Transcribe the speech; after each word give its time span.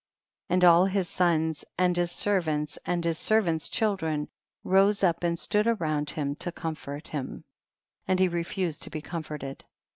And 0.49 0.63
all 0.63 0.85
his 0.85 1.07
sons 1.07 1.63
and 1.77 1.95
his 1.95 2.11
ser 2.11 2.41
vants 2.41 2.79
and 2.87 3.05
his 3.05 3.19
servants' 3.19 3.69
children 3.69 4.29
rose 4.63 5.03
up 5.03 5.23
and 5.23 5.37
stood 5.37 5.67
round 5.79 6.09
him 6.09 6.33
to 6.37 6.51
comfort 6.51 7.09
him, 7.09 7.43
and 8.07 8.19
he 8.19 8.27
refused 8.27 8.81
to 8.81 8.89
be 8.89 9.01
comforted. 9.01 9.63